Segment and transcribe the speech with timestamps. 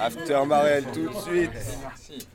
[0.00, 1.50] After Marel tout de suite.
[1.82, 2.26] Merci.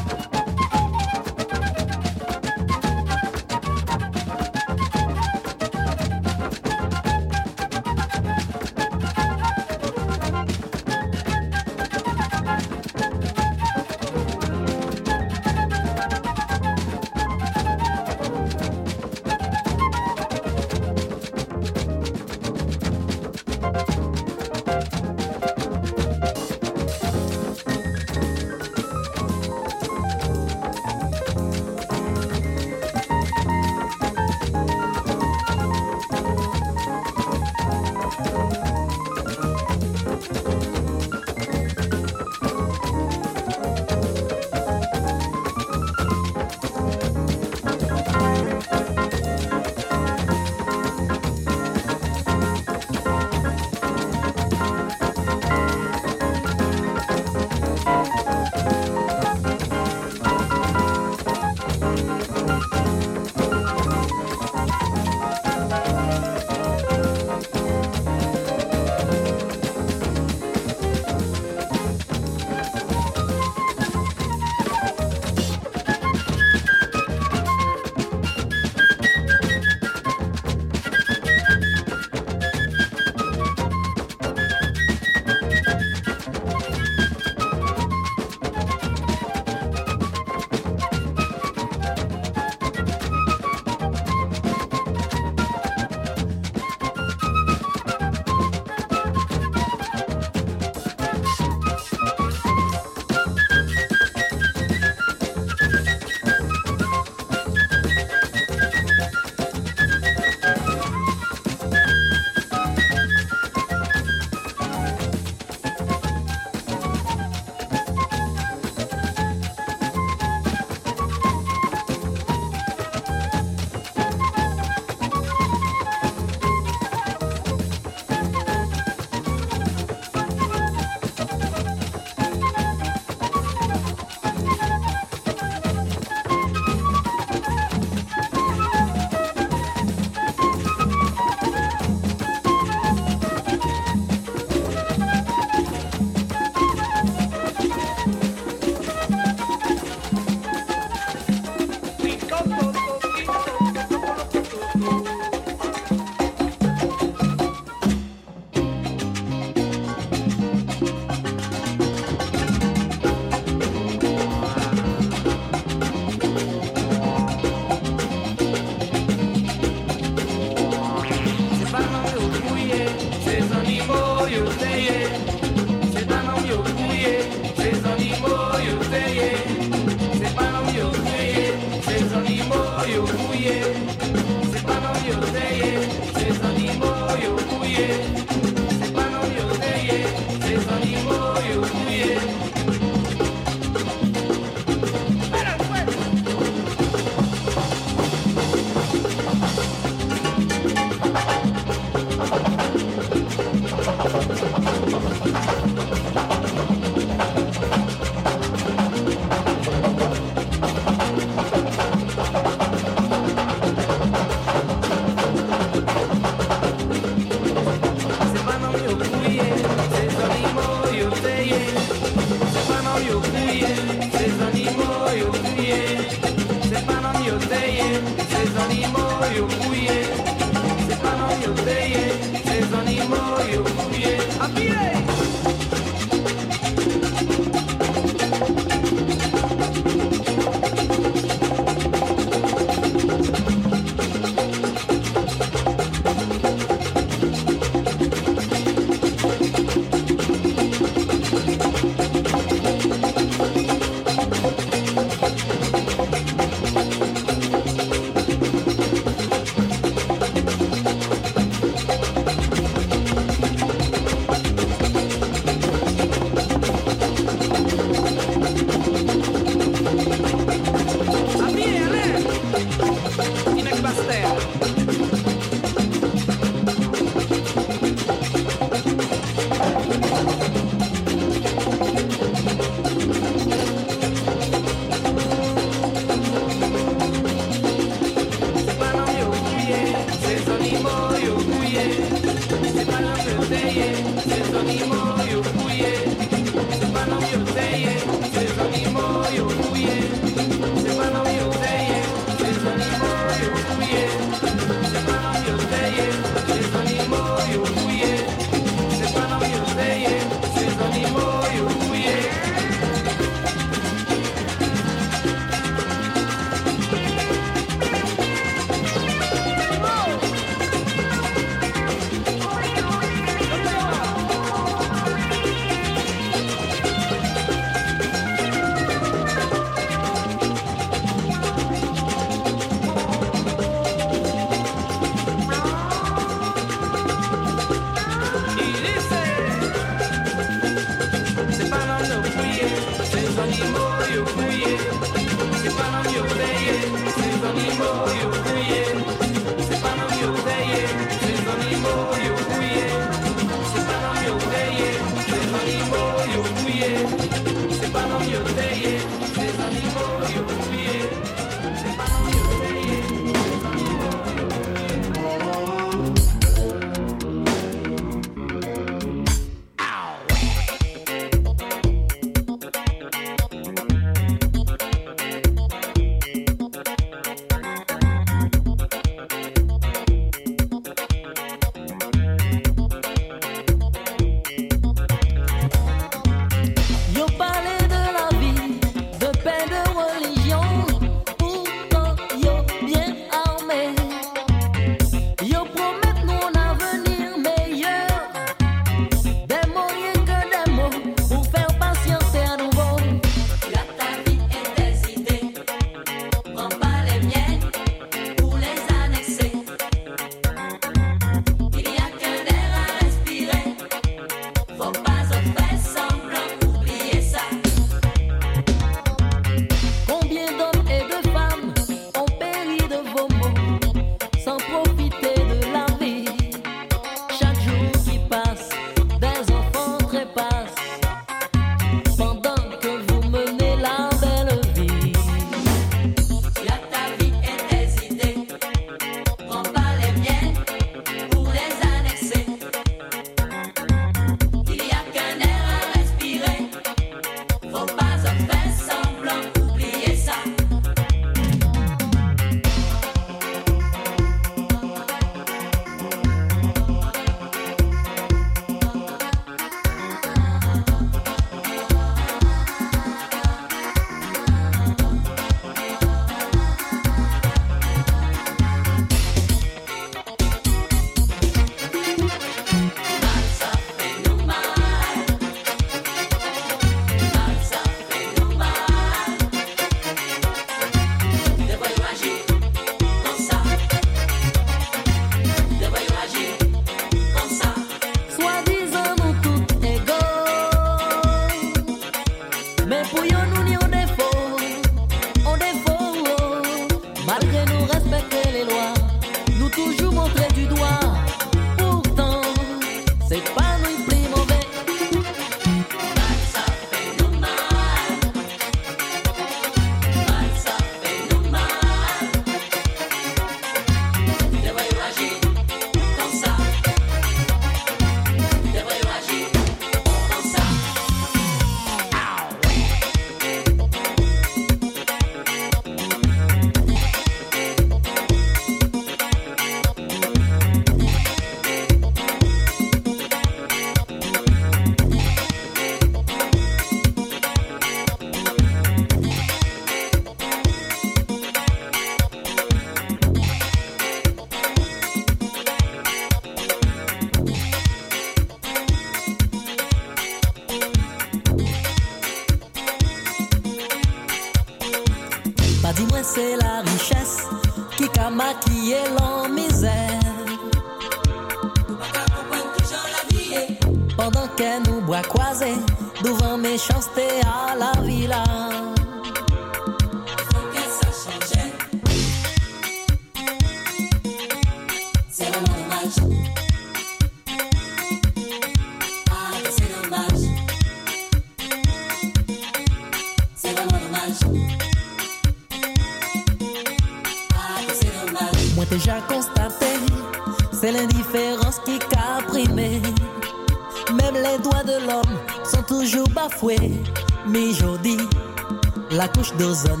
[599.61, 600.00] La couche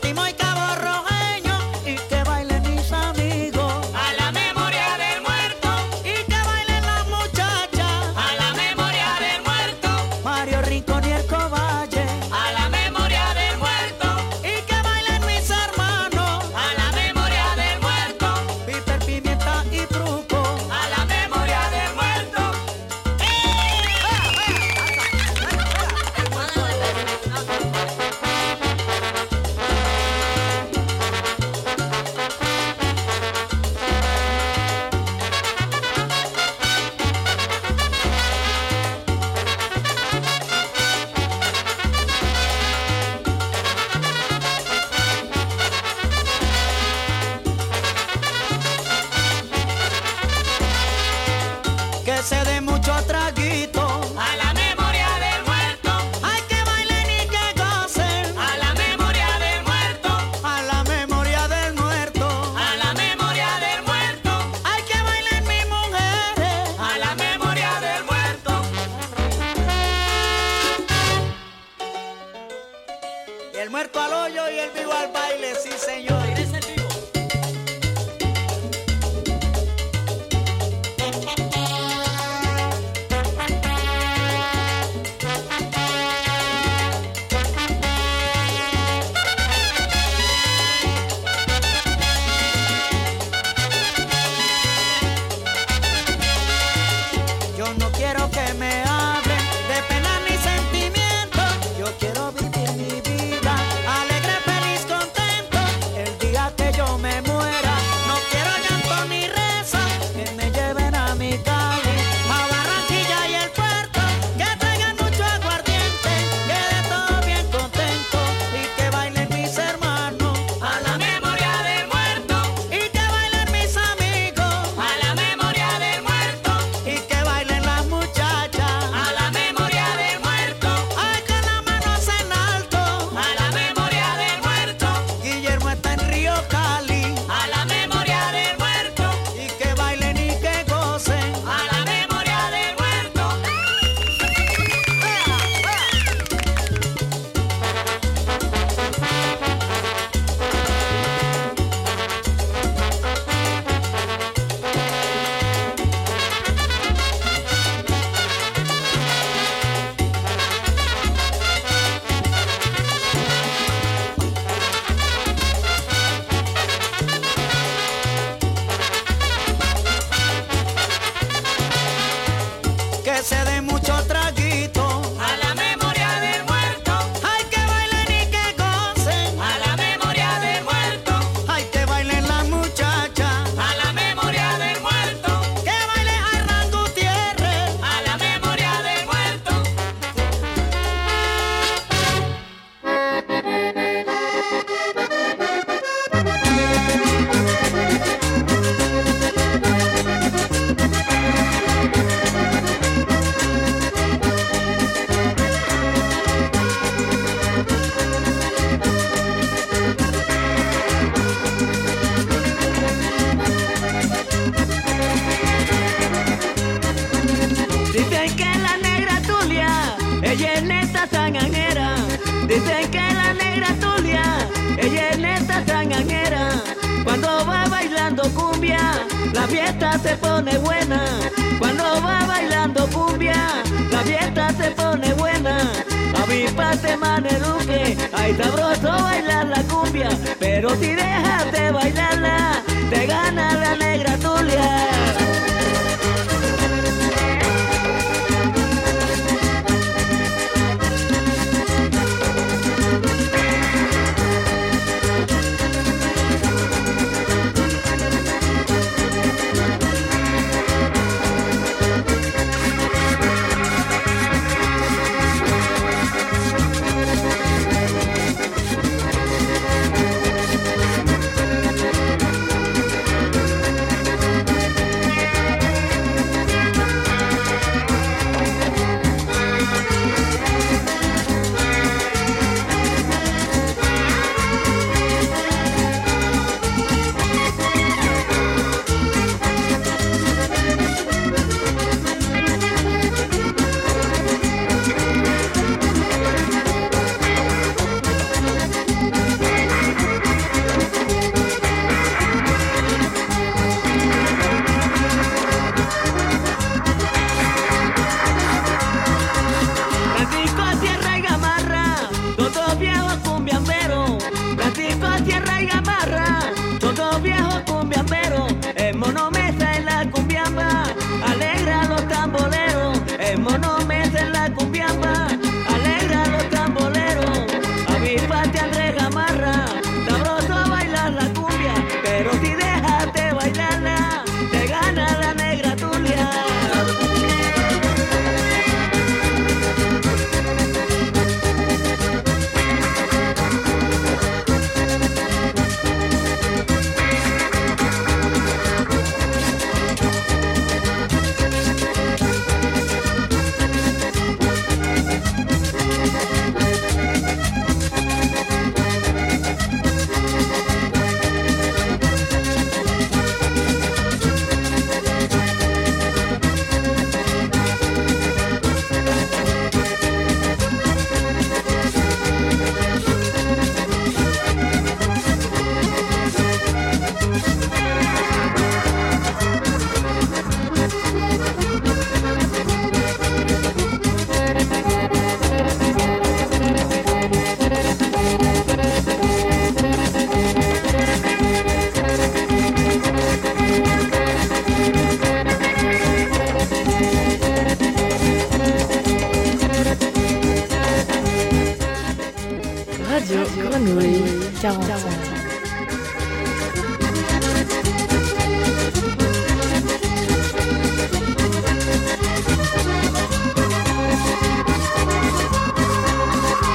[0.00, 0.47] Fátima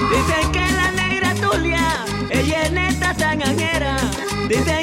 [0.09, 3.97] Dicen que la negra Tulia, ella es neta sanganera.
[4.47, 4.82] Dicen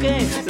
[0.00, 0.47] que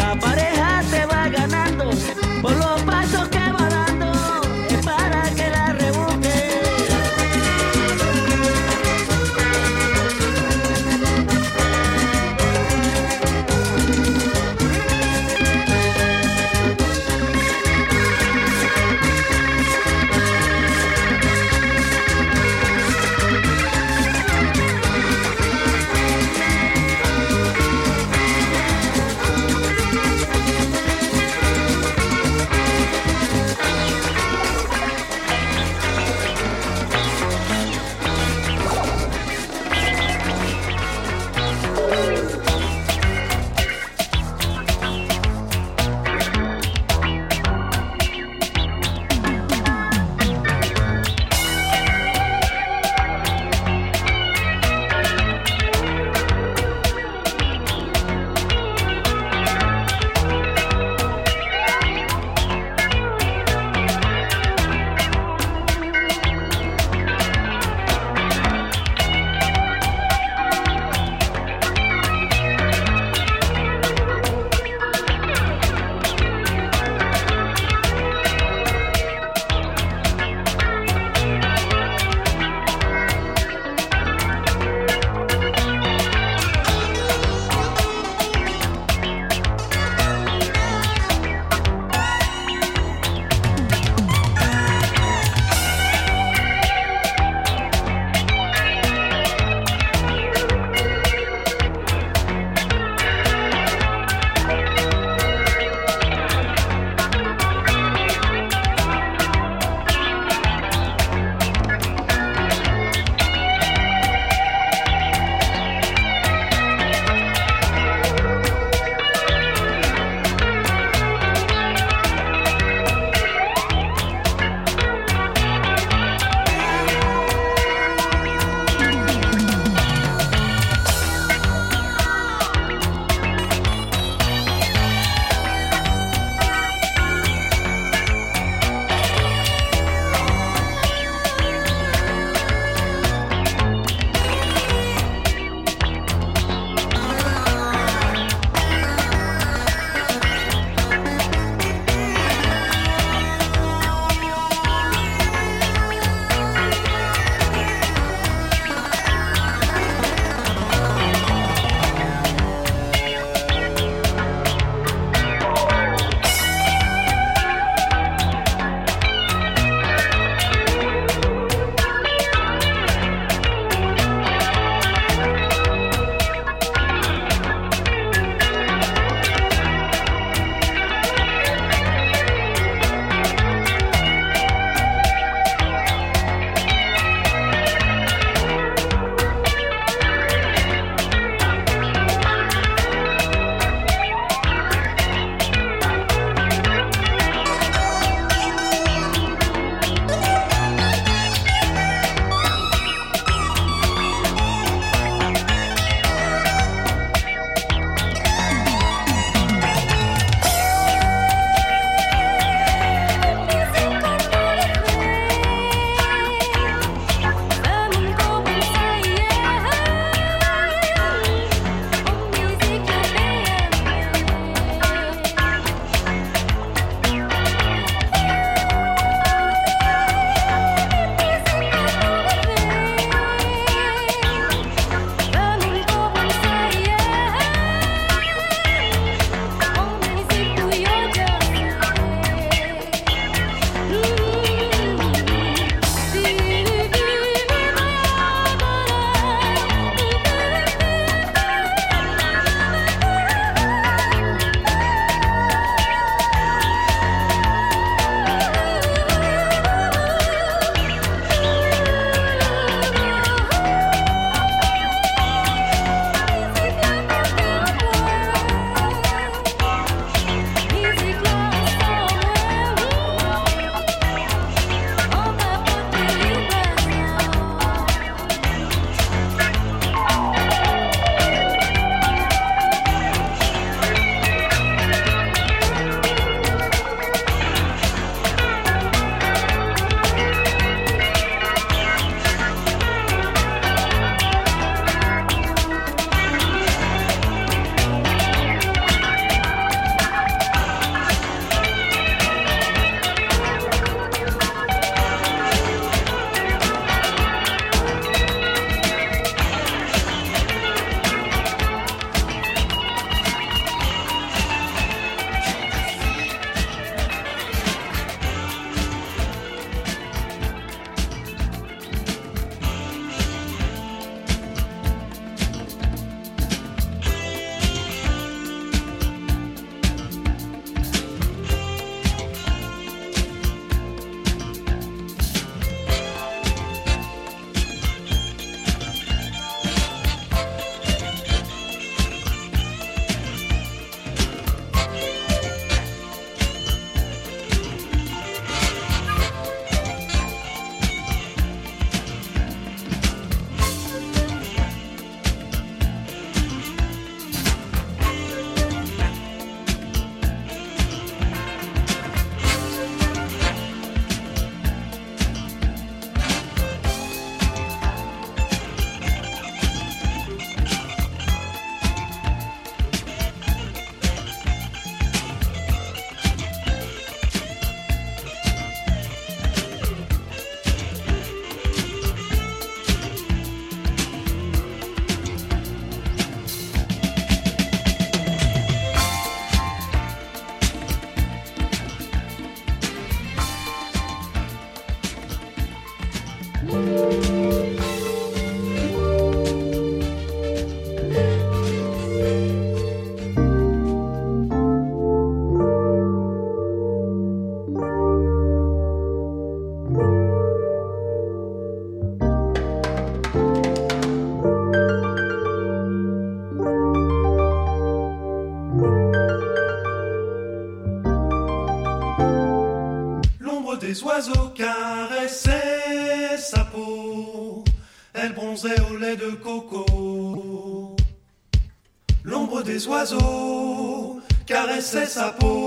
[434.79, 435.58] Εσύ σα.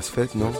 [0.00, 0.50] Ça se fête, non?